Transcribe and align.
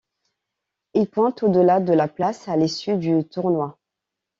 Il 0.95 1.07
pointe 1.11 1.43
au-delà 1.43 1.79
de 1.79 1.93
la 1.93 2.07
place 2.07 2.47
à 2.49 2.57
l'issue 2.57 2.97
du 2.97 3.23
tournoi. 3.23 3.77